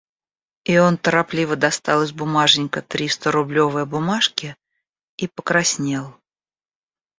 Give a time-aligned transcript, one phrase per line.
[0.63, 4.55] И он торопливо достал из бумажника три сторублевые бумажки
[5.15, 6.17] и покраснел.